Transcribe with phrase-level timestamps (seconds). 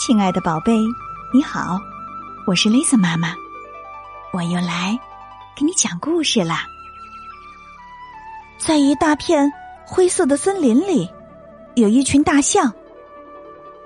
[0.00, 0.82] 亲爱的宝贝，
[1.30, 1.78] 你好，
[2.46, 3.34] 我是 Lisa 妈妈，
[4.32, 4.98] 我又来
[5.54, 6.64] 给你讲故事啦。
[8.56, 9.52] 在一大片
[9.84, 11.06] 灰色的森林里，
[11.74, 12.72] 有一群大象，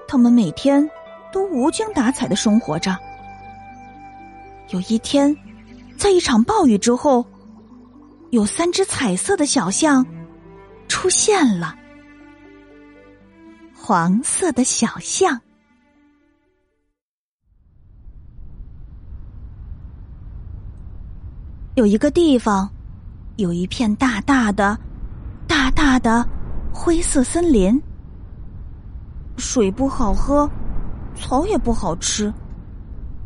[0.07, 0.89] 它们每天
[1.33, 2.97] 都无精打采的生活着。
[4.69, 5.37] 有一天，
[5.99, 7.27] 在一场暴雨之后，
[8.31, 10.07] 有三只彩色的小象
[10.87, 11.75] 出现了。
[13.75, 15.41] 黄色的小象。
[21.75, 22.71] 有一个地方，
[23.35, 24.79] 有一片大大的、
[25.49, 26.25] 大大的
[26.73, 27.83] 灰色森林，
[29.39, 30.49] 水不好喝，
[31.17, 32.33] 草也不好吃，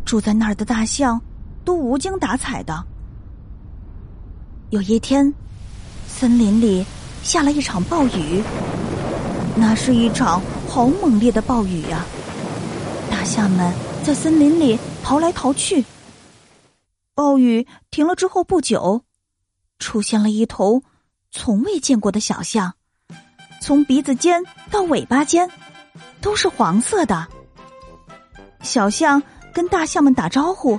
[0.02, 1.20] 住在那儿的大象
[1.62, 2.82] 都无精打采的。
[4.70, 5.30] 有一天，
[6.06, 6.82] 森林里
[7.22, 8.42] 下了一场暴雨，
[9.56, 12.02] 那是一场好猛烈的暴雨呀！
[13.10, 13.70] 大象们
[14.02, 15.84] 在森林里逃来逃去。
[17.18, 19.02] 暴雨停了之后不久，
[19.80, 20.84] 出现了一头
[21.32, 22.74] 从未见过的小象，
[23.60, 25.50] 从鼻子尖到尾巴尖
[26.20, 27.26] 都是黄色的。
[28.60, 29.20] 小象
[29.52, 30.78] 跟大象们打招呼：“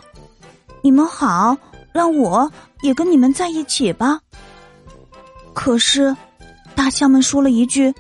[0.82, 1.58] 你们好，
[1.92, 2.50] 让我
[2.84, 4.22] 也跟你们在一起吧。”
[5.54, 6.16] 可是，
[6.74, 7.94] 大象们说了一句：“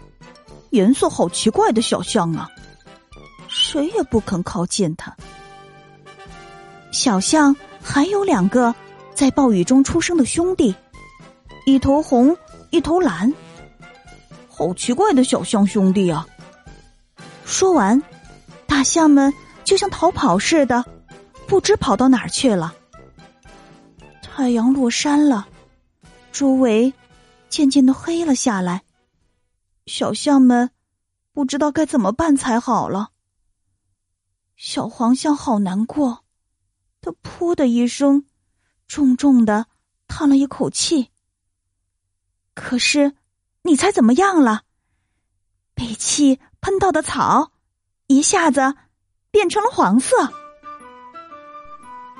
[0.71, 2.49] 颜色好奇怪的小象啊！”
[3.49, 5.13] 谁也不肯靠近它。
[6.93, 7.53] 小象。
[7.91, 8.73] 还有两个
[9.15, 10.75] 在暴雨中出生的兄弟，
[11.65, 12.37] 一头红，
[12.69, 13.33] 一头蓝。
[14.47, 16.27] 好奇怪的小象兄弟啊！
[17.45, 17.99] 说完，
[18.67, 20.85] 大象们就像逃跑似的，
[21.47, 22.75] 不知跑到哪儿去了。
[24.21, 25.47] 太阳落山了，
[26.31, 26.93] 周围
[27.49, 28.83] 渐渐的黑了下来。
[29.87, 30.69] 小象们
[31.33, 33.09] 不知道该怎么办才好了。
[34.55, 36.23] 小黄象好难过。
[37.01, 38.25] 他“噗”的一声，
[38.87, 39.67] 重重的
[40.07, 41.09] 叹了一口气。
[42.53, 43.13] 可是，
[43.63, 44.63] 你猜怎么样了？
[45.73, 47.51] 被气喷到的草，
[48.07, 48.75] 一下子
[49.31, 50.29] 变成了黄色。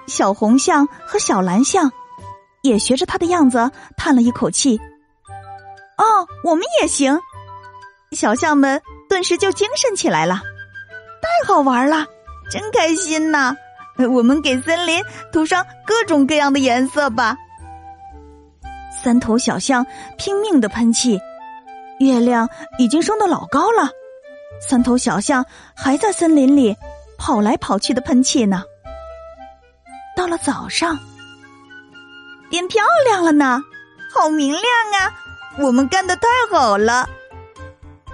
[0.08, 1.92] 小红象和小蓝象
[2.64, 4.80] 也学着他的样子叹了一口气。
[5.98, 7.20] 哦，我们也行！
[8.14, 10.42] 小象们顿时就精神起来了。
[11.22, 12.08] 太好玩了，
[12.50, 13.54] 真开心呐！
[14.10, 17.36] 我们给森林涂上各种各样的颜色吧。
[19.04, 19.86] 三头小象
[20.18, 21.20] 拼命的喷气，
[22.00, 23.90] 月亮已经升得老高了。
[24.62, 25.46] 三头小象
[25.76, 26.76] 还在森林里
[27.18, 28.64] 跑来跑去的喷气呢。
[30.16, 30.98] 到了早上，
[32.50, 33.62] 变漂亮了呢，
[34.14, 34.64] 好明亮
[35.02, 35.14] 啊！
[35.60, 37.08] 我们干的太好了。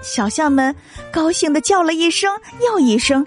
[0.02, 0.76] 小象们
[1.12, 2.32] 高兴的叫了一声
[2.68, 3.26] 又一声。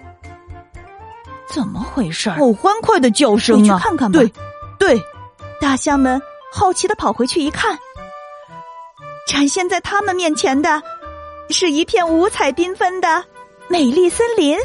[1.51, 2.31] 怎么回事？
[2.31, 3.61] 好欢快的叫声啊！
[3.61, 4.19] 你去看看吧。
[4.19, 4.33] 对，
[4.79, 5.03] 对，
[5.61, 6.21] 大象们
[6.53, 7.79] 好奇的跑回去一看，
[9.27, 10.83] 展现在他们面前的
[11.51, 13.25] 是一片五彩缤纷的
[13.69, 14.59] 美丽森林。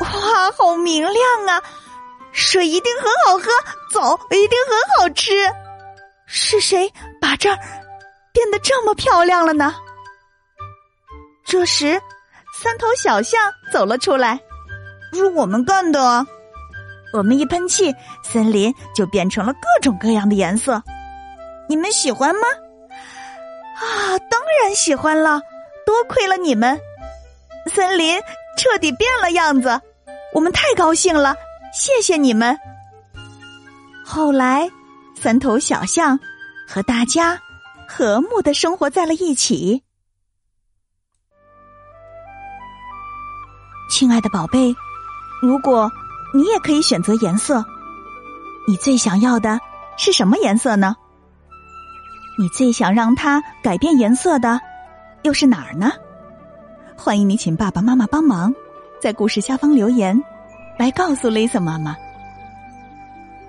[0.00, 1.62] 哇，好明亮啊！
[2.32, 3.50] 水一定很好喝，
[3.90, 5.32] 走，一定很好吃。
[6.26, 7.56] 是谁把这儿
[8.32, 9.74] 变得这么漂亮了呢？
[11.46, 12.00] 这时，
[12.52, 13.40] 三头小象
[13.72, 14.38] 走了出来。
[15.16, 16.26] 是我们干的，
[17.12, 20.82] 我们一喷气，森林就变成了各种各样的颜色。
[21.68, 22.42] 你们喜欢吗？
[23.76, 25.40] 啊，当然喜欢了！
[25.84, 26.80] 多亏了你们，
[27.66, 28.20] 森林
[28.56, 29.80] 彻底变了样子，
[30.32, 31.34] 我们太高兴了！
[31.72, 32.56] 谢谢你们。
[34.04, 34.70] 后来，
[35.20, 36.18] 三头小象
[36.66, 37.38] 和大家
[37.88, 39.82] 和睦的生活在了一起。
[43.90, 44.74] 亲爱的宝贝。
[45.42, 45.90] 如果
[46.32, 47.62] 你也可以选择颜色，
[48.66, 49.60] 你最想要的
[49.98, 50.96] 是什么颜色呢？
[52.38, 54.58] 你最想让它改变颜色的
[55.22, 55.92] 又是哪儿呢？
[56.96, 58.54] 欢迎你请爸爸妈妈帮忙，
[58.98, 60.20] 在故事下方留言，
[60.78, 61.94] 来告诉 Lisa 妈妈。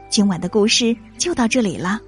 [0.09, 1.99] 今晚的故事就到这里了，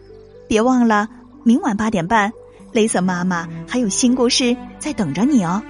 [0.48, 1.07] 别忘了
[1.44, 2.31] 明晚八点半
[2.74, 5.62] ，Lisa 妈妈还有新故事在等着你哦。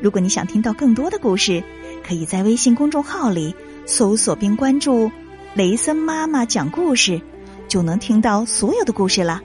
[0.00, 1.62] 如果你想听到更多的故事。
[2.06, 3.54] 可以在微信公众号里
[3.86, 5.10] 搜索并关注
[5.54, 7.20] “雷森妈妈讲故事”，
[7.68, 9.42] 就能听到所有的故事了。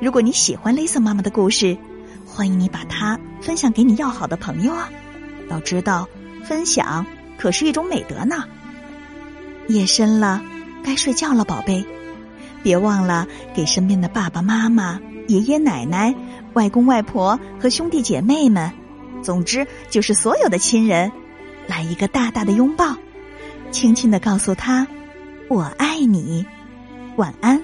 [0.00, 1.76] 如果你喜欢雷森妈妈的故事，
[2.26, 4.90] 欢迎你把它分享给你要好的朋友啊！
[5.50, 6.08] 要知道，
[6.44, 7.04] 分享
[7.38, 8.44] 可是一种美德呢。
[9.68, 10.42] 夜深了，
[10.82, 11.84] 该睡觉了，宝贝，
[12.62, 16.14] 别忘了给身边的爸爸妈妈、爷爷奶奶、
[16.54, 18.72] 外公外婆和兄弟姐妹们，
[19.22, 21.12] 总之就是所有的亲人。
[21.66, 22.96] 来一个大大的拥抱，
[23.70, 24.86] 轻轻的告诉他
[25.48, 26.46] ：“我爱你，
[27.16, 27.60] 晚安。”